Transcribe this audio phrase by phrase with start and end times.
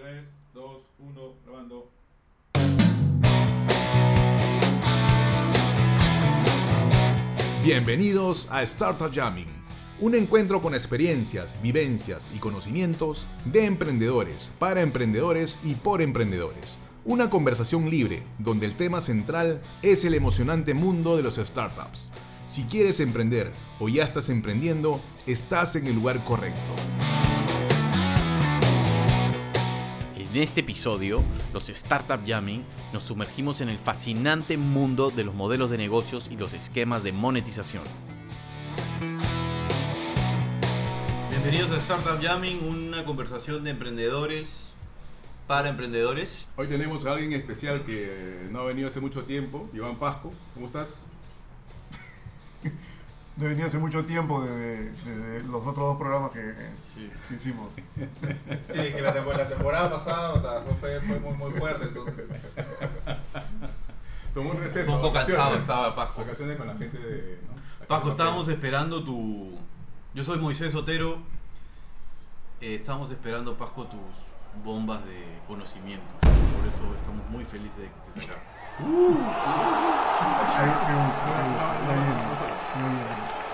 [0.00, 1.90] 3, 2, 1, grabando.
[7.64, 9.48] Bienvenidos a Startup Jamming,
[10.00, 16.78] un encuentro con experiencias, vivencias y conocimientos de emprendedores, para emprendedores y por emprendedores.
[17.04, 22.12] Una conversación libre donde el tema central es el emocionante mundo de los startups.
[22.46, 27.17] Si quieres emprender o ya estás emprendiendo, estás en el lugar correcto.
[30.30, 31.24] En este episodio,
[31.54, 36.36] los Startup Jamming, nos sumergimos en el fascinante mundo de los modelos de negocios y
[36.36, 37.82] los esquemas de monetización.
[41.30, 44.68] Bienvenidos a Startup Jamming, una conversación de emprendedores
[45.46, 46.50] para emprendedores.
[46.56, 50.34] Hoy tenemos a alguien especial que no ha venido hace mucho tiempo, Iván Pasco.
[50.52, 51.06] ¿Cómo estás?
[53.38, 54.90] No venía hace mucho tiempo de,
[55.46, 56.54] los otros dos programas que,
[57.28, 57.68] que hicimos.
[57.72, 57.84] Sí,
[58.74, 62.26] que la, temporada, la temporada pasada fue, fue muy, muy fuerte, entonces.
[64.34, 64.92] Tomó un receso.
[64.92, 66.22] Un poco cansado estaba Pasco.
[66.22, 67.38] Vacaciones con la gente de.
[67.46, 67.54] ¿no?
[67.86, 69.56] Pasco, estábamos esperando tu.
[70.14, 71.18] Yo soy Moisés Otero.
[72.60, 74.00] Eh, estábamos esperando, Pasco, tus
[74.64, 76.08] bombas de conocimiento.
[76.22, 78.40] Por eso estamos muy felices de que estés acá.
[78.78, 78.84] Qué
[80.94, 81.68] gusto, qué gusto.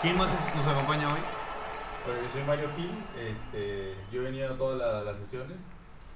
[0.05, 1.20] ¿Quién más es- nos acompaña hoy?
[2.06, 5.56] Bueno, yo soy Mario Gil, este, yo he venido a todas la- las sesiones.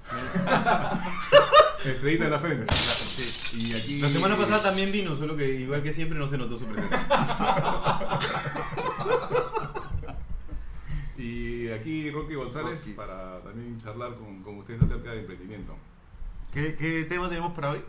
[1.84, 2.72] Estrellita en la frente.
[2.75, 3.62] Sí.
[3.70, 4.00] Y aquí.
[4.00, 7.06] La semana pasada también vino, solo que igual que siempre no se notó su presencia.
[11.20, 12.92] Y aquí Rocky González Rocky.
[12.92, 15.75] para también charlar con, con ustedes acerca de emprendimiento.
[16.52, 17.83] ¿Qué, qué tema tenemos para hoy?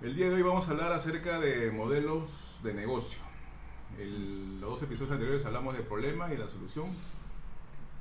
[0.00, 3.18] El día de hoy vamos a hablar acerca de modelos de negocio.
[3.98, 6.86] El- los dos episodios anteriores hablamos del problema y la solución.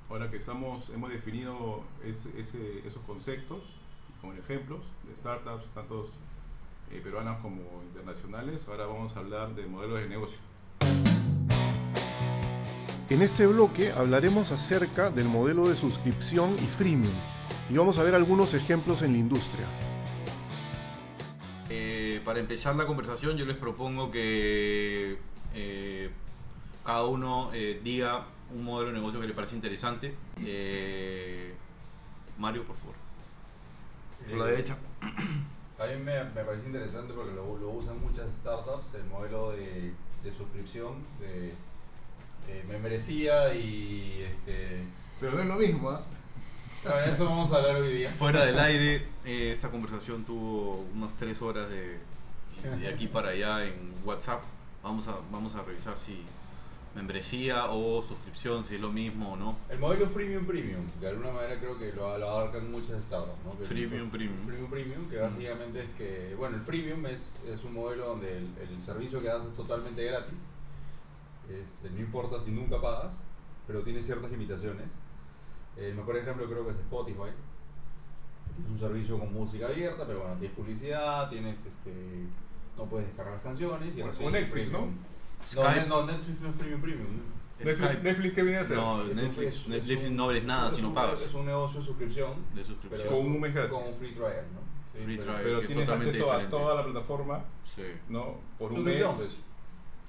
[0.09, 3.75] Ahora que estamos, hemos definido ese- ese- esos conceptos
[4.21, 6.09] con ejemplos de startups, tantos
[6.91, 10.39] eh, peruanas como internacionales, ahora vamos a hablar de modelos de negocio.
[13.11, 17.13] En este bloque hablaremos acerca del modelo de suscripción y freemium
[17.69, 19.66] y vamos a ver algunos ejemplos en la industria.
[21.69, 25.17] Eh, para empezar la conversación, yo les propongo que
[25.53, 26.09] eh,
[26.85, 30.15] cada uno eh, diga un modelo de negocio que le parece interesante.
[30.43, 31.53] Eh,
[32.37, 32.95] Mario, por favor.
[34.29, 34.77] Por la Eh, derecha.
[35.79, 39.93] A mí me, me parece interesante porque lo, lo usan muchas startups, el modelo de,
[40.23, 41.53] de suscripción, de,
[42.51, 44.83] de membresía y este...
[45.19, 46.03] Pero no es lo mismo, ¿ah?
[46.83, 48.09] Bueno, eso vamos a hablar hoy día.
[48.11, 51.97] Fuera del aire, eh, esta conversación tuvo unas tres horas de,
[52.79, 54.41] de aquí para allá en WhatsApp.
[54.84, 56.23] Vamos a, vamos a revisar si
[56.95, 59.57] membresía o suscripción, si es lo mismo o no.
[59.69, 63.51] El modelo freemium premium, de alguna manera creo que lo, lo abarcan muchas startups, ¿no?
[63.57, 64.45] Que Freemium premium.
[64.45, 68.47] Freemium premium, que básicamente es que, bueno, el freemium es, es un modelo donde el,
[68.59, 70.40] el servicio que das es totalmente gratis.
[71.50, 73.22] Este, no importa si nunca pagas,
[73.67, 74.85] pero tiene ciertas limitaciones.
[75.78, 77.29] El mejor ejemplo creo que es Spotify.
[78.63, 81.91] Es un servicio con música abierta, pero bueno, tienes publicidad, tienes este
[82.79, 84.78] no puedes descargar las canciones y Como recibes el Netflix, ¿no?
[84.79, 84.97] premium.
[85.45, 85.85] Skype.
[85.88, 87.07] No, no, Netflix no es freemium premium.
[87.59, 88.03] Netflix, Skype.
[88.03, 88.78] Netflix, ¿qué viene a hacer?
[88.78, 91.22] No, Netflix, es- Netflix es un- no ves nada es si no un- pagas.
[91.22, 92.34] Es un negocio de suscripción.
[92.56, 93.01] De suscripción.
[93.03, 93.72] Pero Con un mes gratis.
[93.73, 94.59] Con un free trial, ¿no?
[94.97, 95.41] Sí, Free pero- trial.
[95.44, 96.56] Pero que es tienes totalmente acceso diferente.
[96.56, 97.81] a toda la plataforma, Sí.
[98.09, 98.35] ¿no?
[98.57, 99.17] Por un Suscripción, mes.
[99.17, 99.35] pues.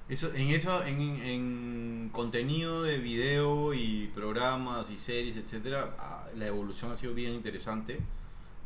[0.09, 6.47] Eso, en eso, en, en contenido de video y programas y series, etcétera, ah, la
[6.47, 7.93] evolución ha sido bien interesante.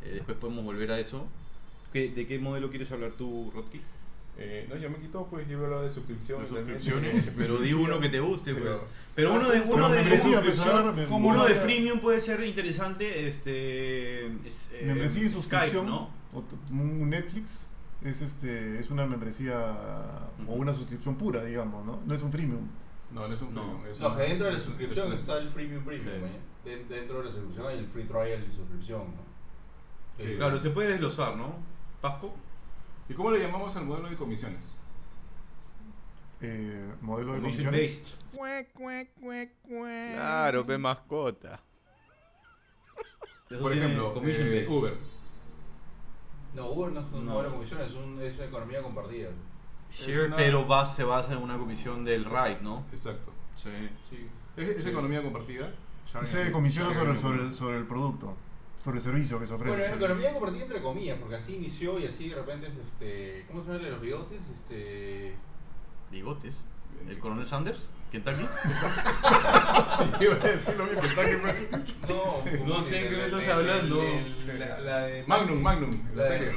[0.03, 1.27] Eh, después podemos volver a eso.
[1.93, 3.79] ¿Qué- ¿De qué modelo quieres hablar tú, Rodki?
[4.37, 6.49] Eh, no, yo me quito, pues yo hablo de suscripciones.
[6.49, 6.81] De también.
[6.81, 8.81] suscripciones, pero di uno que te guste, Pero- pues.
[9.15, 10.65] Pero uno de Pero uno de pues,
[10.95, 15.85] ver, como uno de freemium puede ser interesante, este es, eh, membresía y Skype, suscripción
[15.87, 16.09] ¿no?
[16.33, 16.43] o
[17.05, 17.67] Netflix
[18.03, 19.57] es este es una membresía
[20.47, 22.01] o una suscripción pura, digamos, ¿no?
[22.05, 22.67] No es un freemium.
[23.13, 23.61] No, no es un No.
[23.61, 26.09] freemium, es No, un- que dentro de la suscripción está el freemium premium.
[26.09, 26.11] Sí.
[26.25, 26.39] ¿eh?
[26.65, 30.23] Den- Dentro de la suscripción hay el free trial y suscripción, ¿no?
[30.23, 30.33] Sí.
[30.35, 31.55] Claro, se puede desglosar, ¿no?
[32.01, 32.33] Pasco.
[33.07, 34.77] ¿Y cómo le llamamos al modelo de comisiones?
[36.41, 38.17] Eh, modelo de comisiones.
[40.13, 41.59] Claro, ve mascota.
[43.61, 44.69] Por ejemplo, eh, based.
[44.75, 44.97] Uber.
[46.55, 47.31] No, Uber no es un No.
[47.33, 49.29] modelo de comisión, es, un, es economía compartida.
[50.25, 52.85] Una- Pero va- se basa en una comisión del ride, ¿no?
[52.91, 53.31] Exacto.
[53.55, 53.69] Sí.
[54.09, 54.27] Sí.
[54.57, 54.89] Es, es Sí.
[54.89, 55.71] economía compartida.
[56.11, 56.53] Sharing Se economy.
[56.53, 58.35] comisiona sobre, el, sobre el producto,
[58.85, 59.75] sobre el servicio que se ofrece.
[59.79, 63.43] Bueno, economía compartida entre comillas, porque así inició y así de repente es este.
[63.47, 64.41] ¿Cómo se llama el de los bigotes?
[64.53, 65.33] Este.
[66.11, 66.55] Bigotes.
[67.09, 67.91] ¿El coronel Sanders?
[68.11, 68.43] ¿Kentucky?
[70.21, 71.95] Iba a decir lo mismo, Kentucky.
[72.07, 74.03] No, No sé el- qué me estás hablando.
[74.59, 76.51] la- la de- Magnum, Magnum, La la de- serie.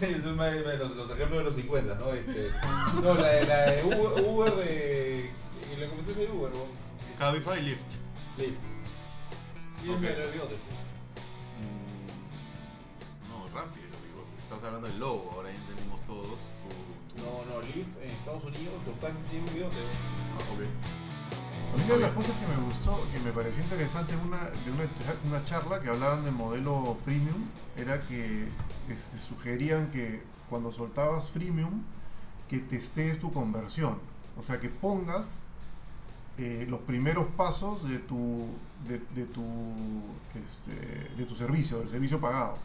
[0.00, 2.12] De los, los ejemplos de los 50, ¿no?
[2.12, 2.50] Este,
[3.02, 5.30] no, la de, la de Uber, Uber de.
[5.74, 6.64] Y le comenté de Uber, ¿no?
[7.18, 7.80] Cabify Lyft.
[8.38, 8.60] Lyft.
[9.84, 9.98] Y Ok.
[11.60, 16.38] Mm, No, rápido, digo, estás hablando del logo, ahora ya entendimos todos.
[16.62, 16.68] Tu,
[17.16, 19.76] tu- No, no, Lyft en Estados Unidos, los taxis tienen un bigote.
[19.76, 20.60] Ah, ok.
[21.72, 24.70] A mí una de las cosas que me gustó, que me pareció interesante una, de
[24.70, 24.84] una,
[25.26, 27.46] una charla que hablaban de modelo freemium,
[27.76, 28.46] era que
[28.88, 31.82] este, sugerían que cuando soltabas freemium,
[32.48, 33.98] que testees tu conversión.
[34.38, 35.26] O sea, que pongas
[36.38, 38.46] eh, los primeros pasos de tu,
[38.88, 39.44] de, de tu,
[40.34, 42.58] este, de tu servicio, del servicio pagado,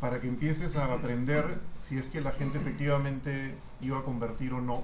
[0.00, 4.60] para que empieces a aprender si es que la gente efectivamente iba a convertir o
[4.60, 4.82] no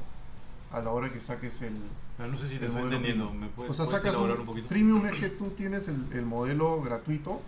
[0.72, 1.74] a la hora que saques el,
[2.16, 3.32] Pero no sé si te estoy entendiendo.
[3.32, 4.66] ¿Me puedes, o sea, puedes sacas elaborar un, un poquito?
[4.68, 7.40] freemium es que tú tienes el, el modelo gratuito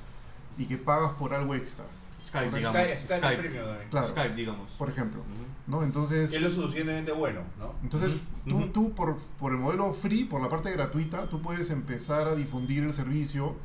[0.56, 1.84] y que pagas por algo extra,
[2.28, 2.80] Skype, Skype, digamos.
[2.80, 3.36] Skype, Skype.
[3.42, 3.88] Premium también.
[3.90, 4.06] Claro.
[4.06, 4.70] Skype, digamos.
[4.72, 5.44] por ejemplo, Ujú.
[5.66, 5.82] ¿no?
[5.82, 7.74] Entonces, Que es lo suficientemente bueno, ¿no?
[7.82, 8.12] entonces
[8.46, 12.34] tú, tú por, por el modelo free, por la parte gratuita, tú puedes empezar a
[12.34, 13.56] difundir el servicio.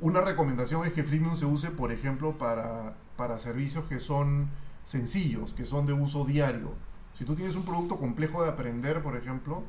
[0.00, 4.48] Una recomendación es que freemium se use, por ejemplo, para, para servicios que son
[4.84, 6.72] sencillos, que son de uso diario.
[7.18, 9.62] Si tú tienes un producto complejo de aprender, por ejemplo,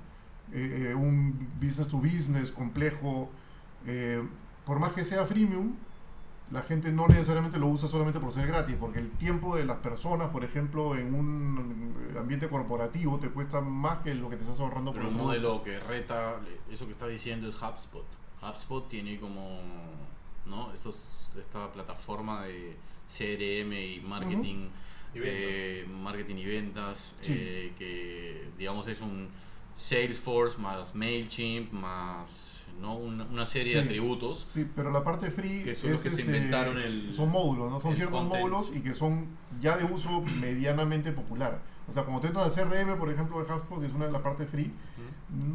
[0.52, 3.30] eh, eh, un business to business complejo,
[3.86, 4.22] eh,
[4.66, 5.76] por más que sea freemium,
[6.52, 9.78] la gente no necesariamente lo usa solamente por ser gratis, porque el tiempo de las
[9.78, 14.60] personas, por ejemplo, en un ambiente corporativo te cuesta más que lo que te estás
[14.60, 16.40] ahorrando Pero por un el modelo que reta,
[16.72, 18.06] eso que está diciendo es HubSpot.
[18.42, 19.60] HubSpot tiene como,
[20.46, 20.72] ¿no?
[20.74, 22.78] Estos, esta plataforma de
[23.08, 24.70] CRM y marketing,
[25.16, 27.34] Y eh, marketing y ventas, Sí.
[27.36, 29.30] eh, que digamos es un
[29.76, 32.96] Salesforce más Mailchimp más, ¿no?
[32.96, 34.46] Una, una serie de atributos.
[34.50, 37.72] Sí, pero la parte free Que son los que se este, inventaron el- son módulos,
[37.72, 37.80] ¿no?
[37.82, 38.42] Son ciertos content.
[38.42, 39.28] módulos y que son
[39.62, 41.60] ya de uso medianamente popular.
[41.90, 43.46] O sea, como tú entras a CRM, por ejemplo, de
[43.80, 44.72] que es una de las partes free,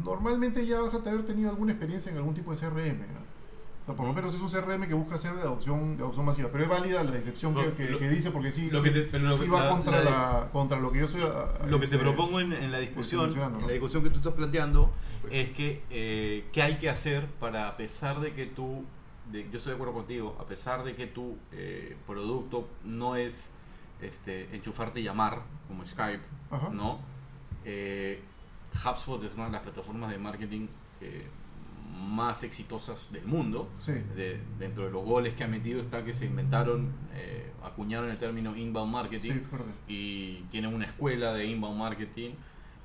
[0.03, 3.42] normalmente ya vas a haber tenido alguna experiencia en algún tipo de CRM, ¿no?
[3.83, 6.25] O sea, por lo menos es un CRM que busca ser de adopción, de adopción
[6.25, 6.47] masiva.
[6.51, 9.01] Pero es válida la excepción que, que- lo- que dice, porque sí, lo que te-
[9.01, 11.21] pero lo sí que- va la- contra, la- la, contra lo que yo soy.
[11.21, 13.67] a- a- Lo que te este, propongo en, en la discusión, mencionando, en ¿no?
[13.67, 14.89] la discusión que tú estás planteando,
[15.21, 15.33] Pues.
[15.33, 18.85] es que eh, qué hay que hacer para, a pesar de que tú,
[19.29, 23.51] de- yo estoy de acuerdo contigo, a pesar de que tu eh, producto no es
[24.01, 26.69] este, enchufarte y llamar, como Skype, Ajá.
[26.69, 26.99] ¿no?
[27.65, 28.21] Eh,
[28.85, 30.67] HubSpot es una de las plataformas de marketing
[31.01, 31.27] eh,
[31.97, 33.69] más exitosas del mundo.
[33.79, 33.93] Sí.
[34.15, 38.17] De- dentro de los goles que ha metido está que se inventaron, eh, acuñaron el
[38.17, 39.41] término inbound marketing Sí,
[39.87, 42.31] y tienen una escuela de inbound marketing.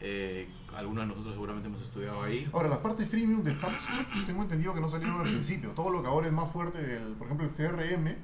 [0.00, 2.48] eh, algunos de nosotros seguramente hemos estudiado ahí.
[2.52, 5.70] Ahora, las partes freemium de HubSpot, tengo entendido que no salieron al principio.
[5.70, 8.14] Todo lo que ahora es más fuerte, del, por ejemplo, el CRM,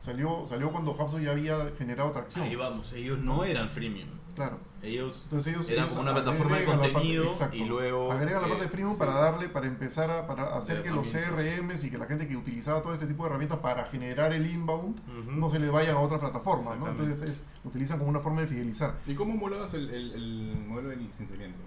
[0.00, 2.44] salió, salió cuando HubSpot ya había generado tracción.
[2.44, 4.08] Ahí vamos, ellos no eran freemium.
[4.36, 4.60] Claro.
[4.84, 8.12] Ellos Entonces ellos, eran como una plataforma de agregan la parte- contenido y luego.
[8.12, 8.98] agregan la eh, parte de freemium sí.
[8.98, 11.06] para darle, para empezar a para hacer que los.
[11.10, 14.46] CRMs y que la gente que utilizaba todo este tipo de herramientas para generar el
[14.46, 16.88] inbound no se le vayan a otra plataforma, ¿no?
[16.88, 18.94] Entonces es- lo utilizan como una forma de fidelizar.
[19.06, 21.58] ¿Y cómo homologas el, el, el modelo de licenciamiento?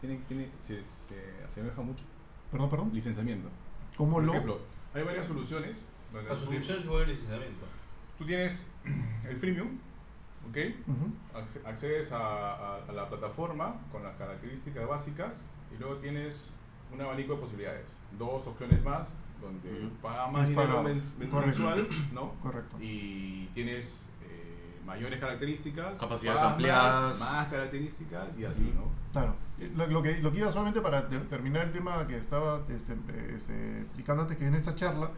[0.00, 1.14] ¿Tiene, tiene, se, se
[1.48, 2.04] asemeja mucho?
[2.50, 2.90] Perdón, perdón.
[2.92, 3.48] Licenciamiento.
[3.96, 4.32] ¿Cómo Por lo?
[4.32, 4.60] ejemplo,
[4.92, 7.64] hay varias soluciones donde La suscripción es igual al licenciamiento.
[8.18, 8.66] tú tienes
[9.28, 9.78] el freemium,
[10.48, 10.56] ¿ok?
[10.88, 11.38] Ujú.
[11.38, 12.18] Acce- accedes a,
[12.54, 16.50] a- a la plataforma con las características básicas y luego tienes
[16.92, 17.86] un abanico de posibilidades.
[18.18, 19.94] Dos opciones más, donde Ujú.
[20.02, 20.82] paga más dinero
[21.18, 22.32] mensual, ¿no?
[22.42, 22.76] Correcto.
[22.80, 27.18] Y tienes eh, mayores características, Capacidades ampliadas.
[27.18, 28.84] más, más características y así, ¿no?
[29.12, 29.34] Claro.
[29.74, 32.94] Lo, lo que, lo que iba solamente para te- terminar el tema que estaba este,
[33.34, 35.10] este, explicando antes, que en esta charla,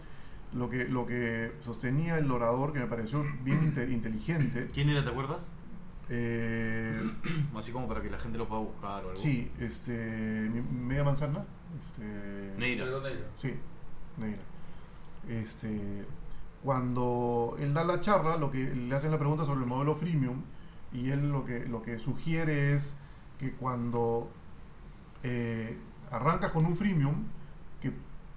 [0.55, 5.05] lo que, lo que sostenía el orador, que me pareció bien inte- inteligente, ¿Quién era,
[5.05, 5.50] te acuerdas?
[6.09, 7.00] eh,
[7.57, 9.17] Así como para que la gente lo pueda buscar o algo.
[9.17, 11.45] sí, este, media manzana,
[11.81, 12.87] este, Neira.
[13.37, 13.55] Sí,
[14.17, 14.38] Neira.
[15.28, 16.05] Este,
[16.64, 20.43] cuando él da la charla, lo que le hacen la pregunta sobre el modelo freemium
[20.93, 22.97] y él lo que, lo que sugiere es
[23.38, 24.31] que cuando
[25.23, 25.76] eh,
[26.11, 27.25] arrancas con un freemium,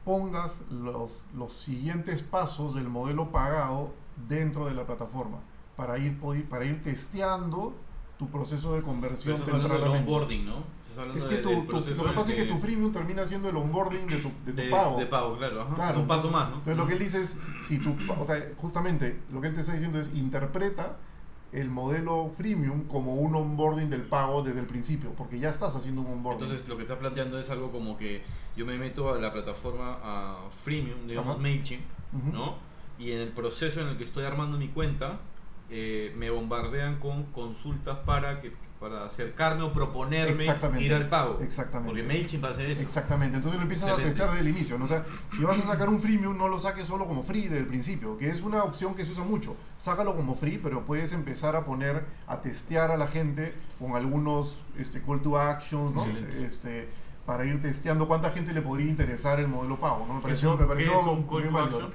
[0.05, 3.93] pongas los, los siguientes pasos del modelo pagado
[4.27, 5.38] dentro de la plataforma
[5.75, 6.17] para ir,
[6.50, 7.74] para ir testeando
[8.17, 10.81] tu proceso de conversión estás hablando del onboarding, ¿no?
[10.98, 13.50] Hablando Es que de- tu- tu- lo que pasa es que tu freemium termina siendo
[13.50, 14.98] el onboarding de tu, de tu de, pago.
[15.00, 15.62] de pago, claro.
[15.62, 15.75] Ajá.
[15.75, 16.55] Claro, es un paso más, ¿no?
[16.58, 19.62] Entonces lo que él dice es, si tu, o sea, justamente lo que él te
[19.62, 20.98] está diciendo es interpreta
[21.51, 26.01] el modelo freemium como un onboarding del pago desde el principio, porque ya estás haciendo
[26.01, 26.46] un onboarding.
[26.46, 28.22] Entonces lo que está planteando es algo como que
[28.55, 31.41] yo me meto a la plataforma a freemium, digamos Ajá.
[31.41, 31.81] MailChimp.
[32.34, 32.55] ¿no?
[33.00, 35.20] Y en el proceso en el que estoy armando mi cuenta,
[35.70, 40.44] eh, me bombardean con consultas para que para acercarme o proponerme
[40.80, 41.39] ir al pago.
[41.44, 41.89] Exactamente.
[41.91, 42.82] Porque MailChimp hace eso.
[42.82, 44.01] Exactamente, entonces lo empiezas Excelente.
[44.01, 44.80] a testear desde el inicio.
[44.80, 44.86] ¿no?
[44.86, 47.60] O sea, si vas a sacar un freemium, no lo saques solo como free desde
[47.60, 49.56] el principio, que es una opción que se usa mucho.
[49.77, 54.60] Sácalo como free, pero puedes empezar a poner, a testear a la gente con algunos
[54.80, 56.01] este, call to actions.
[56.44, 56.89] Este,
[57.27, 60.08] para ir testeando cuánta gente le podría interesar el modelo pago.
[60.08, 60.15] ¿no?
[60.15, 61.94] Me ¿Qué pareció, son- me qué pareció es un call to action?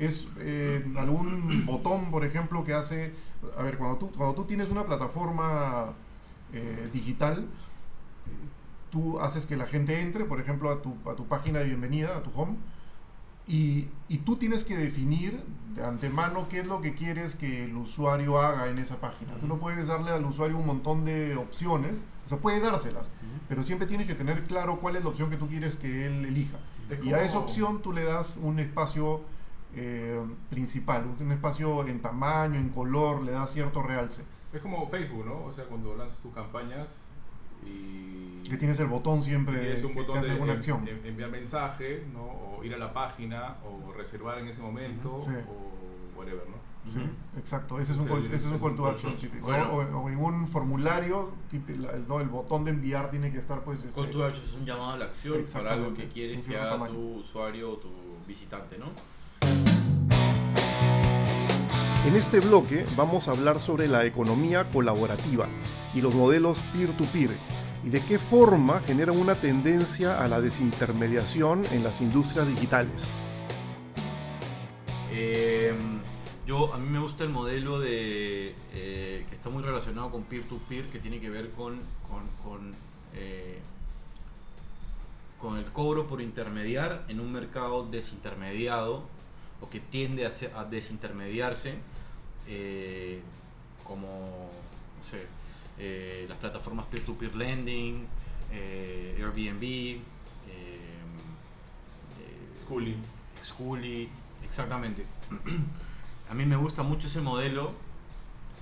[0.00, 3.12] Es eh, algún botón, por ejemplo, que hace...
[3.56, 5.92] A ver, cuando tú, cuando tú tienes una plataforma
[6.52, 8.30] eh, digital, eh,
[8.90, 12.16] tú haces que la gente entre, por ejemplo, a tu, a tu página de bienvenida,
[12.16, 12.56] a tu home,
[13.46, 15.42] y, y tú tienes que definir
[15.74, 19.34] de antemano qué es lo que quieres que el usuario haga en esa página.
[19.34, 23.10] Tú no puedes darle al usuario un montón de opciones, o sea, puedes dárselas,
[23.48, 26.24] pero siempre tienes que tener claro cuál es la opción que tú quieres que él
[26.24, 26.58] elija.
[27.02, 29.20] Y a esa opción tú le das un espacio
[29.74, 34.22] eh, principal, un espacio en tamaño, en color, le das cierto realce.
[34.52, 35.44] Es como Facebook, ¿no?
[35.44, 37.04] O sea, cuando lanzas tus campañas
[37.64, 40.58] y Que tienes el botón siempre de, tienes un que botón hace de alguna en-
[40.58, 40.88] acción.
[40.88, 42.22] en- enviar mensaje, ¿no?
[42.58, 45.32] O ir a la página, o reservar en ese momento, Sí.
[45.48, 46.56] o whatever, ¿no?
[46.90, 46.98] Sí,
[47.38, 49.46] exacto, ese es un call, es- ese es un call to action típico.
[49.46, 49.70] bueno.
[49.70, 53.84] O, o en un formulario, el, no, el botón de enviar tiene que estar pues...
[53.84, 56.56] este, Call to action es un llamado a la acción para algo que quieres que
[56.58, 57.90] haga tu usuario o tu
[58.26, 58.86] visitante, ¿no?
[62.06, 65.46] En este bloque vamos a hablar sobre la economía colaborativa
[65.94, 67.36] y los modelos peer-to-peer
[67.84, 73.12] y de qué forma generan una tendencia a la desintermediación en las industrias digitales.
[75.12, 75.74] Eh,
[76.46, 80.88] yo, a mí me gusta el modelo de eh, que está muy relacionado con peer-to-peer,
[80.88, 81.80] que tiene que ver con,
[82.42, 82.74] con,
[83.14, 83.58] eh,
[85.38, 89.19] con el cobro por intermediar en un mercado desintermediado
[89.60, 91.74] o que tiende a, ser- a desintermediarse,
[92.48, 93.20] eh,
[93.84, 94.50] como
[94.98, 95.26] no sé,
[95.78, 98.06] eh, las plataformas peer-to-peer lending,
[98.52, 100.00] eh, Airbnb,
[102.64, 103.02] Schooling.
[103.42, 104.08] Schooly,
[104.44, 105.04] exactamente.
[106.30, 107.72] A mí me gusta mucho ese modelo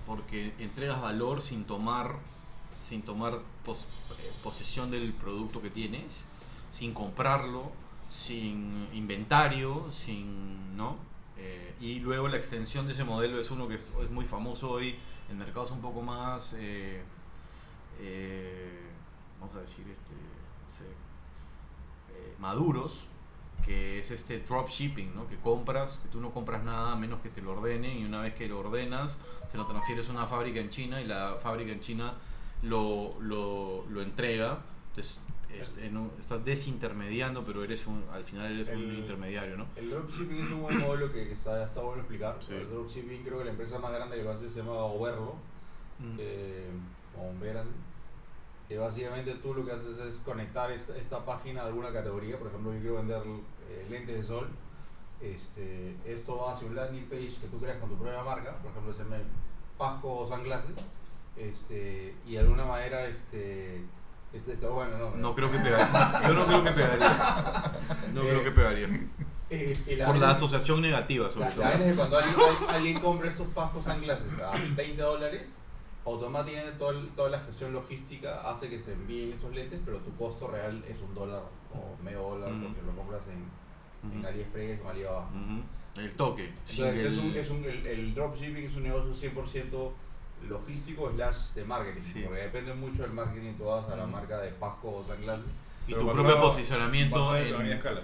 [0.06, 2.14] porque entregas valor sin tomar,
[2.88, 3.86] sin tomar pos-
[4.42, 6.04] posesión del producto que tienes,
[6.72, 7.70] sin comprarlo,
[8.08, 10.96] sin inventario, sin, ¿no?
[11.36, 14.96] Eh, y luego la extensión de ese modelo es uno que es, muy famoso hoy
[15.30, 17.02] en mercados un poco más, eh,
[18.00, 18.80] eh,
[19.38, 20.84] vamos a decir, este, no sé,
[22.40, 23.08] maduros,
[23.64, 25.28] que es este dropshipping, ¿no?
[25.28, 28.20] que compras, que tú no compras nada a menos que te lo ordenen y una
[28.20, 31.72] vez que lo ordenas se lo transfieres a una fábrica en China y la fábrica
[31.72, 32.14] en China
[32.62, 34.60] lo, lo, lo entrega.
[34.90, 35.20] Entonces
[35.52, 39.66] este, no- estás desintermediando, pero eres un, al final eres un intermediario, ¿no?
[39.76, 42.36] El dropshipping es un buen modelo que está, está bueno explicar.
[42.40, 42.52] Sí.
[42.54, 45.34] El dropshipping creo que la empresa más grande que lo hace se llama Overlo,
[46.00, 46.16] Mm.
[46.16, 46.64] que,
[47.18, 47.66] o Veran,
[48.68, 52.38] que básicamente tú lo que haces es conectar esta, esta página a alguna categoría.
[52.38, 53.22] Por ejemplo, yo quiero vender
[53.68, 54.48] eh, lentes de sol.
[55.20, 58.70] Este, esto va hacia un landing page que tú creas con tu propia marca, por
[58.70, 59.16] ejemplo, se llama
[59.76, 60.76] Pasco Sunglasses.
[61.36, 63.80] Este, y de alguna manera, este,
[64.32, 65.16] este está bueno, ¿no?
[65.16, 66.22] No creo que pegaría.
[66.28, 67.72] Yo no creo que pegaría.
[68.14, 68.88] No creo que pegaría.
[69.50, 71.64] Eh, Por la vaina- asociación negativa, sobre La, todo.
[71.68, 72.36] es que cuando alguien,
[72.68, 75.54] al- alguien compra estos pascos sunglasses a 20 dólares,
[76.04, 80.14] automáticamente todo el- toda la gestión logística hace que se envíen estos lentes, pero tu
[80.16, 81.42] costo real es un dólar
[81.72, 82.64] o medio dólar Ujú.
[82.64, 84.26] porque lo compras en, en.
[84.26, 85.28] AliExpress o Alibaba.
[85.30, 86.00] Ujú.
[86.00, 86.44] El toque.
[86.70, 89.92] Entonces, es el- un, es un, el, el dropshipping es un negocio 100%
[90.48, 92.22] logístico slash de marketing, Sí.
[92.26, 93.54] porque depende mucho del marketing.
[93.54, 95.58] Tú vas a la marca de Pasco o sunglasses.
[95.86, 98.02] y Pero tu propio posicionamiento en en- economía escala.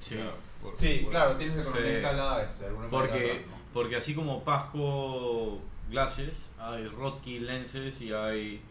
[0.00, 0.14] Sí.
[0.14, 3.56] Claro, por- Sí, por- claro, tienes economía este, de alguna manera, Porque, ¿no?
[3.74, 5.58] porque así como Pasco
[5.90, 8.62] Glasses, hay Rodkey Lenses y hay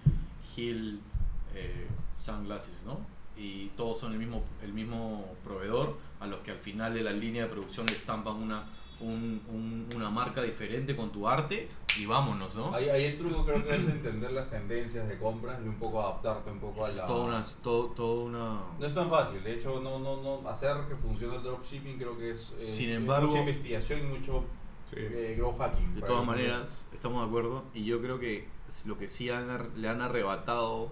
[0.55, 1.01] Hill
[1.55, 1.87] eh,
[2.19, 2.99] Sunglasses, ¿no?
[3.35, 7.11] Y todos son el mismo, el mismo proveedor, a los que al final de la
[7.11, 8.63] línea de producción le estampan una,
[9.01, 11.67] un- un- una marca diferente con tu arte
[11.99, 12.73] y vámonos, ¿no?
[12.73, 16.01] Ahí, ahí el truco creo que es entender las tendencias de compras y un poco
[16.01, 17.05] adaptarte un poco a Es la...
[17.05, 18.61] toda una, es todo, todo una...
[18.79, 22.17] No es tan fácil, de hecho no, no, no, hacer que funcione el dropshipping creo
[22.17, 24.43] que es, es- Sin es embargo- mucha investigación y mucho
[24.89, 24.97] Sí.
[24.99, 25.95] eh, growth hacking.
[25.95, 27.63] De todas maneras, estamos de acuerdo.
[27.73, 28.49] Y yo creo que
[28.85, 29.47] lo que sí han
[29.81, 30.91] le han arrebatado,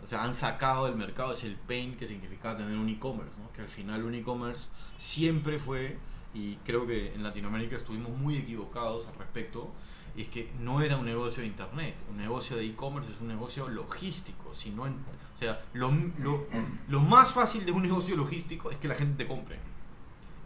[0.00, 3.32] o sea, han sacado del mercado es el pain que significaba tener un e-commerce.
[3.42, 3.52] ¿no?
[3.52, 5.96] Que al final un e-commerce siempre fue,
[6.34, 9.72] y creo que en Latinoamérica estuvimos muy equivocados al respecto,
[10.16, 13.68] es que no era un negocio de internet, un negocio de e-commerce es un negocio
[13.68, 14.54] logístico.
[14.54, 14.94] Si no en-
[15.34, 16.46] o sea, lo, lo-
[16.88, 19.58] lo más fácil de un negocio logístico es que la gente te compre.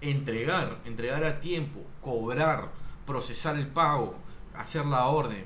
[0.01, 2.71] Entregar, entregar a tiempo, cobrar,
[3.07, 4.15] procesar el pago,
[4.55, 5.45] hacer la orden,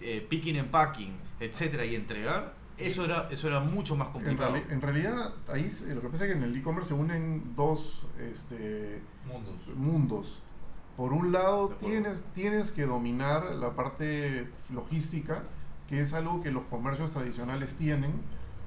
[0.00, 4.52] eh, picking and packing, etcétera, y entregar, eso era, eso era mucho más En, complicado.
[4.54, 7.54] reali- en realidad, ahí se- lo que pasa es que en el e-commerce se unen
[7.56, 9.54] dos este, Mundos.
[9.74, 10.42] mundos.
[10.98, 15.44] Por un lado, tienes, tienes que dominar la parte logística,
[15.88, 18.10] que es algo que los comercios tradicionales tienen,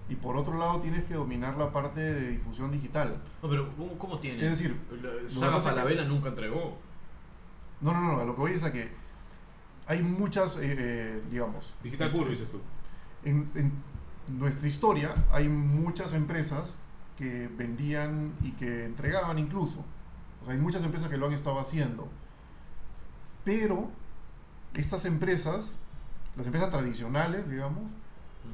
[0.08, 3.18] y por otro lado, tienes que dominar la parte de difusión digital.
[3.44, 4.42] No, pero ¿cómo, cómo tiene?
[4.44, 6.78] Es decir, La- es que- Falabella nunca entregó.
[7.82, 8.90] No, no, no, a lo que voy es a que
[9.86, 12.62] hay muchas, eh, eh, digamos, Digital puro, dices tú.
[13.26, 13.74] en, en
[14.40, 16.78] nuestra historia hay muchas empresas
[17.18, 19.84] que vendían y que entregaban incluso.
[20.42, 22.08] O sea, hay muchas empresas que lo han estado haciendo.
[23.44, 23.90] Pero
[24.74, 25.78] estas empresas,
[26.38, 27.92] las empresas tradicionales, digamos,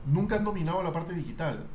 [0.06, 1.66] nunca han dominado la parte digital.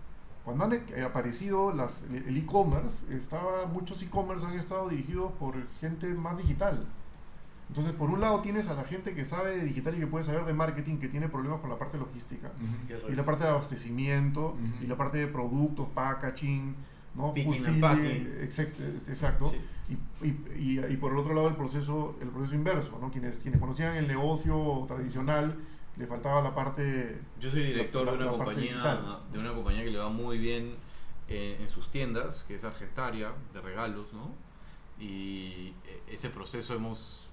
[0.45, 6.09] Cuando han eh, aparecido las- el e-commerce, estaba, muchos e-commerce han estado dirigidos por gente
[6.15, 6.85] más digital.
[7.69, 10.25] Entonces, por un lado tienes a la gente que sabe de digital y que puede
[10.25, 12.51] saber de marketing, que tiene problemas con la parte logística.
[13.13, 16.75] Y la parte de abastecimiento y la parte de productos, packaging,
[17.15, 17.33] ¿no?
[17.33, 18.39] Picking and Fulfilling, packing.
[18.43, 19.51] exacto, exacto.
[19.51, 19.97] Sí.
[20.23, 23.11] Y, y- y- y por el otro lado el proceso, el proceso inverso, ¿no?
[23.11, 25.57] Quienes, quienes conocían el negocio tradicional,
[25.97, 27.21] le faltaba la parte...
[27.39, 29.19] Yo soy director la- de, una la compañía, digital.
[29.31, 30.75] de una compañía que le va muy bien
[31.29, 34.31] eh, en sus tiendas, que es Argentaria, de regalos, ¿no?
[34.99, 37.29] Y eh, ese proceso hemos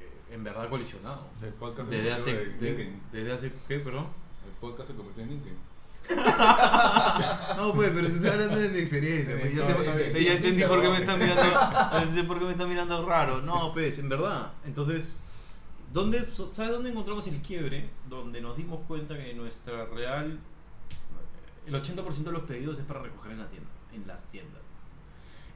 [0.00, 1.26] eh, en verdad colisionado.
[1.42, 3.00] El podcast se Desde hace, en de- LinkedIn.
[3.12, 4.06] desde hace, ¿qué, perdón?
[4.46, 5.58] El podcast se convirtió en LinkedIn.
[7.56, 9.36] No, pues, pero se está hablando de mi experiencia.
[9.40, 12.68] pues, ya, sé- entendí por qué me están mirando, ya sé por qué me están
[12.68, 13.40] mirando raro.
[13.42, 14.52] No, pues, en verdad.
[14.64, 15.14] Entonces,
[15.92, 17.90] ¿dónde, ¿sabes dónde encontramos el quiebre?
[18.08, 20.38] Donde nos dimos cuenta que nuestra real,
[21.66, 24.62] el 80% de los pedidos es para recoger en la tienda, en las tiendas.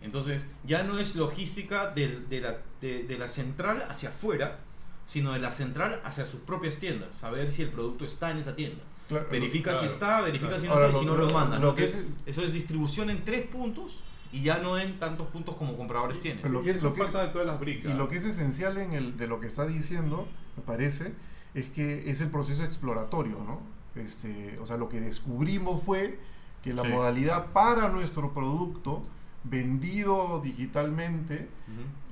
[0.03, 4.59] Entonces, ya no es logística del- de, la, de, de la central hacia afuera,
[5.07, 8.55] sino de la central hacia sus propias tiendas, saber si el producto está en esa
[8.55, 8.83] tienda.
[9.09, 10.61] Claro, Verifica si está, verifica claro.
[10.63, 11.59] si no Ahora, está y si lo- no lo, lo- manda.
[11.59, 11.75] lo ¿no?
[11.75, 15.77] que es- Eso es distribución en tres puntos y ya no en tantos puntos como
[15.77, 16.43] compradores tienen.
[16.43, 17.93] Pero lo Y que, eso lo que- pasa de todas las bricas.
[17.93, 21.13] y lo que es esencial en el, de lo que está diciendo, me parece,
[21.55, 23.61] es que es el proceso exploratorio, ¿no?
[24.01, 26.19] Este, o sea, lo que descubrimos fue
[26.63, 26.89] que la Sí.
[26.89, 29.03] modalidad para nuestro producto
[29.49, 31.49] vendido digitalmente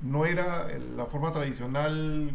[0.03, 2.31] no era el- la forma tradicional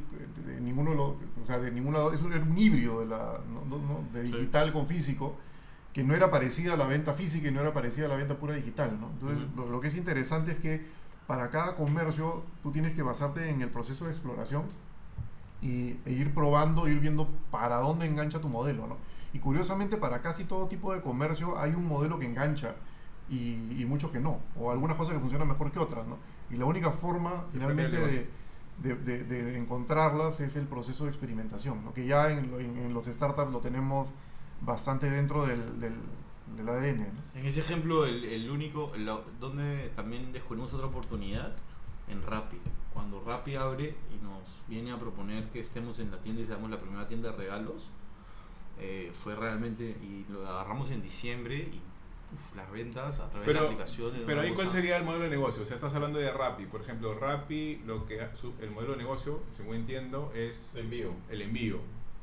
[0.47, 1.09] de, de ninguno de los,
[1.43, 4.27] o sea, de ningún lado, eso era un híbrido de, la, no- no- no, de
[4.27, 4.33] Sí.
[4.33, 5.37] digital con físico,
[5.93, 8.37] que no era parecida a la venta física y no era parecida a la venta
[8.37, 9.09] pura digital, ¿no?
[9.11, 10.87] Entonces, lo, lo que es interesante es que
[11.27, 14.65] para cada comercio tú tienes que basarte en el proceso de exploración
[15.63, 18.97] y, e ir probando, ir viendo para dónde engancha tu modelo, ¿no?
[19.33, 22.75] Y curiosamente para casi todo tipo de comercio hay un modelo que engancha
[23.31, 26.19] y, y muchos que no, o algunas cosas que funcionan mejor que otras, ¿no?
[26.51, 27.97] Y la única forma finalmente
[28.79, 31.93] de, de- de- de encontrarlas es el proceso de experimentación, ¿no?
[31.95, 34.09] que ya en, en- en los startups lo tenemos
[34.63, 35.95] bastante dentro del, del,
[36.57, 36.99] del ADN.
[37.01, 37.39] ¿no?
[37.41, 41.55] En ese ejemplo, el, el único, la- donde también descubrimos otra oportunidad,
[42.09, 42.57] en Rappi.
[42.93, 46.69] Cuando Rappi abre y nos viene a proponer que estemos en la tienda y seamos
[46.71, 47.91] la primera tienda de regalos,
[48.81, 51.81] eh, fue realmente, y lo agarramos en diciembre y
[52.33, 54.15] uf, las ventas a través de la Pero, aplicación.
[54.17, 55.63] era pero ahí, ¿cuál sería el modelo de negocio?
[55.63, 56.67] O sea, estás hablando de Rappi.
[56.67, 61.13] Por ejemplo, Rappi, lo que su- el modelo de negocio, según entiendo, es Envío.
[61.29, 61.79] el envío.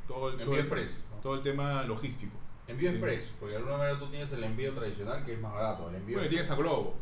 [0.08, 1.00] Todo el, todo Envío el- express.
[1.16, 1.22] ¿no?
[1.22, 2.34] Todo el tema logístico.
[2.68, 2.96] Envío Sí.
[2.96, 5.90] express, porque de alguna manera tú tienes el envío tradicional que es más barato.
[5.90, 6.96] El envío Bueno, y tienes a Globo.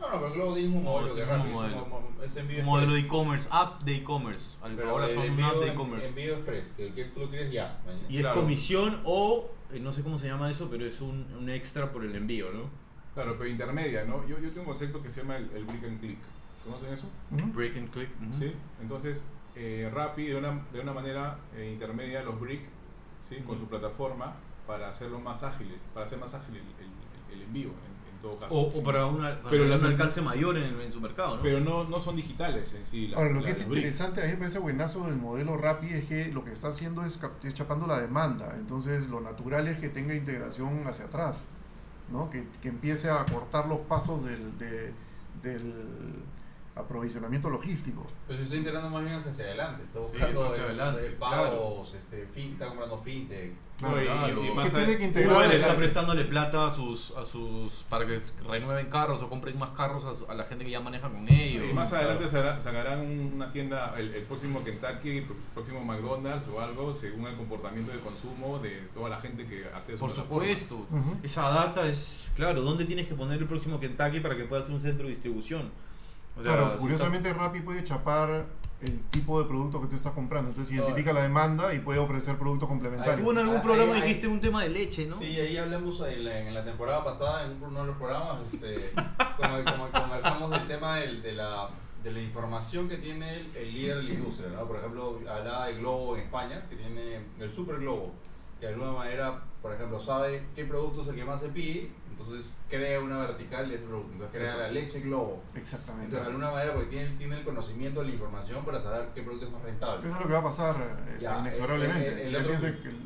[0.00, 1.82] No, no, pero Globo tiene un No, modelo es que el es mismo rápido, es
[1.84, 2.40] un modelo.
[2.40, 4.54] envío Un modelo de e-commerce, app de e-commerce.
[4.62, 6.08] Ahora el son app de e-commerce.
[6.08, 7.80] Envío express, que, que tú lo quieres ya.
[7.84, 8.06] mañana.
[8.08, 8.40] Y es Claro.
[8.40, 12.14] comisión o, no sé cómo se llama eso, pero es un, un extra por el
[12.16, 12.64] envío, ¿no?
[13.14, 14.26] Claro, pero intermedia, ¿no?
[14.26, 16.18] Yo, yo tengo un concepto que se llama el, el brick and click.
[16.64, 17.06] ¿Conocen eso?
[17.30, 17.52] Ujú.
[17.52, 18.08] Break and click.
[18.38, 18.52] ¿Sí?
[18.82, 19.24] Entonces,
[19.56, 22.62] eh, Rappi de una, de una manera eh, intermedia los brick,
[23.28, 23.36] ¿sí?
[23.46, 24.34] Con su plataforma
[24.66, 28.38] para hacerlo más ágil, para hacer más ágil el, el- el envío, en, en todo
[28.38, 28.54] caso.
[28.54, 28.78] O, Sí.
[28.78, 31.42] o para, una, para Pero un las- alcance mayor en, en su mercado, ¿no?
[31.42, 33.08] Pero no, no son digitales en sí.
[33.08, 35.88] la- Ahora, lo la- que es interesante, a mí me parece buenazo del modelo Rappi
[35.94, 37.18] es que lo que está haciendo es,
[37.54, 38.54] chapando la demanda.
[38.58, 41.36] Entonces, lo natural es que tenga integración hacia atrás,
[42.12, 42.28] ¿no?
[42.30, 44.92] Que, que empiece a cortar los pasos del, de-
[45.42, 45.74] del,
[46.76, 48.06] aprovisionamiento logístico.
[48.26, 49.82] Pues se está integrando más bien hacia adelante.
[49.84, 53.54] Está Sí, buscando eso hacia adelante, pagos, este, fin, está comprando fintechs.
[53.78, 54.44] Claro, y- claro.
[54.44, 57.72] y Que más tiene a- que integrar Uber está prestándole plata a sus, a sus
[57.88, 60.80] para que renueven carros o compren más carros a, su- a la gente que ya
[60.80, 61.64] maneja con ellos.
[61.70, 63.00] Y más adelante sacará- sacarán
[63.34, 68.00] una tienda, el, el próximo Kentucky, el próximo McDonald's o algo, según el comportamiento de
[68.00, 70.74] consumo de toda la gente que accede a su Por supuesto.
[70.90, 71.16] Ujú.
[71.22, 74.72] Esa data es, claro, ¿dónde tienes que poner el próximo Kentucky para que pueda ser
[74.74, 75.70] un centro de distribución?
[76.38, 78.46] O sea, Claro, si curiosamente Rappi puede chapar
[78.82, 80.48] el tipo de producto que tú estás comprando.
[80.50, 83.20] Entonces identifica la demanda y puede ofrecer productos estás- complementarios.
[83.20, 85.16] Tú en algún programa ahí- dijiste un tema de leche, ¿no?
[85.16, 88.92] Sí, ahí hablamos en la, en la temporada pasada, en uno de los programas, este,
[89.36, 91.68] como, como conversamos del tema del- de, la,
[92.02, 94.48] de la información que tiene el, el líder de la industria.
[94.50, 94.64] ¿no?
[94.66, 98.14] Por ejemplo, hablaba de Globo en España, que tiene el Super Globo,
[98.60, 102.54] de alguna manera, por ejemplo, sabe qué producto es el que más se pide, entonces
[102.68, 104.12] crea una vertical de ese producto.
[104.12, 105.42] Entonces crea la leche Globo.
[105.54, 106.04] Exactamente.
[106.06, 109.22] Entonces, de alguna manera, porque tiene, tiene el conocimiento de la información para saber qué
[109.22, 110.06] producto es más rentable.
[110.06, 110.76] Eso es lo que va a pasar
[111.08, 112.08] eh, Ya, inexorablemente.
[112.26, 113.00] el- el- el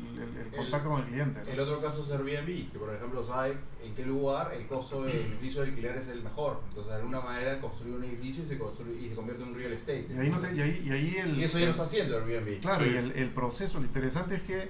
[0.45, 1.41] el, contacto con el cliente.
[1.45, 1.51] ¿no?
[1.51, 5.15] El otro caso es Airbnb, que por ejemplo sabe en qué lugar el costo del
[5.15, 6.61] edificio de alquiler es el mejor.
[6.69, 9.55] Entonces, de alguna manera construye un edificio y se, construye, y se convierte en un
[9.55, 10.07] real estate.
[10.09, 12.17] Y ahí, no te- y ahí, y ahí el, Y eso ya lo está haciendo
[12.17, 12.59] Airbnb.
[12.61, 12.91] Claro, Sí.
[12.93, 14.69] y el, el proceso, lo interesante es que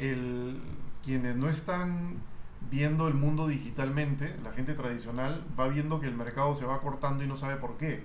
[0.00, 0.60] el,
[1.04, 2.16] quienes no están
[2.70, 7.24] viendo el mundo digitalmente, la gente tradicional, va viendo que el mercado se va cortando
[7.24, 8.02] y no sabe por qué.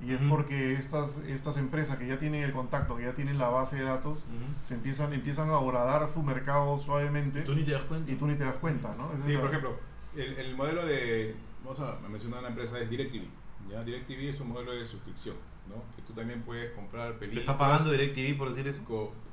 [0.00, 0.30] Y es Ujú.
[0.30, 3.82] porque estas, estas empresas que ya tienen el contacto, que ya tienen la base de
[3.82, 4.64] datos, Ujú.
[4.66, 8.10] se empiezan, empiezan a horadar su mercado suavemente Tú ni te das cuenta.
[8.10, 9.12] y tú ni te das cuenta, ¿no?
[9.12, 9.76] Esa Sí, es la- por ejemplo,
[10.16, 13.24] el, el modelo de, vamos a mencionar una empresa, es DirecTV.
[13.70, 13.84] ¿ya?
[13.84, 15.36] DirecTV es un modelo de suscripción,
[15.68, 15.74] ¿no?
[15.94, 17.42] Que tú también puedes comprar ¿Te películas.
[17.42, 18.80] está pagando DirecTV por decir eso?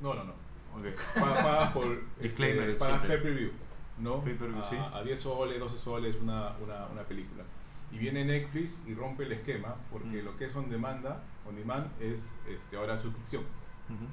[0.01, 0.33] No, no, no.
[1.15, 2.01] Pa- Pagas por...
[2.21, 3.51] Disclaimer, este, pagas pay per view,
[3.99, 4.23] ¿no?
[4.23, 4.75] Pay per view, a, sí.
[4.93, 7.43] a 10 soles, 12 soles una, una, una película.
[7.91, 10.25] Y viene Netflix y rompe el esquema porque Mm.
[10.25, 13.43] lo que es on demanda, on demand es este, ahora suscripción.
[13.89, 14.05] Ujú.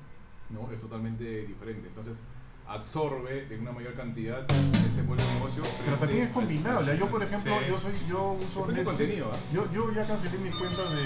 [0.51, 0.71] ¿no?
[0.73, 1.89] Es totalmente diferente.
[1.89, 2.21] Entonces,
[2.67, 5.63] absorbe de una mayor cantidad ese de negocio.
[5.85, 6.97] Pero también es combinable.
[6.99, 7.65] Yo, por ejemplo, Sí.
[7.69, 8.85] yo soy, yo uso Netflix.
[8.85, 9.37] contenido, ¿ah?
[9.53, 11.05] Yo, yo ya cancelé mis cuentas de,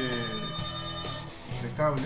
[1.69, 2.03] de cable.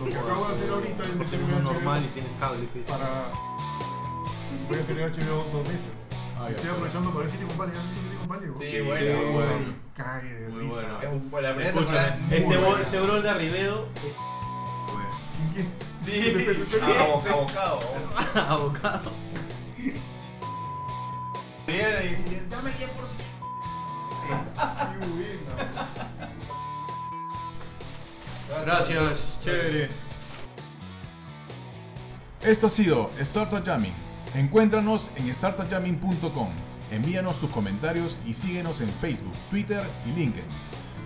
[0.00, 2.66] Lo que acabo de hacer ahorita a HBO normal y tienes cable.
[2.88, 3.30] para...
[4.68, 5.86] Voy a tener HBO dos meses.
[6.38, 6.56] Ah, ya.
[6.56, 7.34] Estoy aprovechando para ver.
[7.34, 7.40] ¿Han
[7.90, 8.50] visto Silicon Valley?
[8.58, 9.32] Sí, Sí, bueno, sí, bueno.
[9.32, 9.74] bueno.
[9.96, 11.00] Cague de Muy bueno.
[11.02, 13.88] Es un- la primera Escúchame, temporada es muy este, bol, este brol de Arribedo.
[14.00, 14.14] ¿Quién,
[15.54, 16.64] quién?
[16.64, 17.80] Sí, abo- abocado.
[18.48, 19.12] Abocado.
[21.66, 21.78] Y
[22.48, 22.88] dame el 10%.
[28.50, 29.88] Gracias, chévere.
[32.42, 33.94] Esto ha sido Startup Jamming.
[34.34, 36.48] Encuéntranos en startupjamming.com.
[36.90, 40.48] Envíanos tus comentarios y síguenos en Facebook, Twitter y LinkedIn.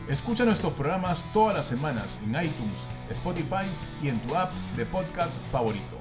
[0.09, 2.79] Escucha nuestros programas todas las semanas en iTunes,
[3.11, 3.67] Spotify
[4.03, 5.94] y en tu app de podcast favorito.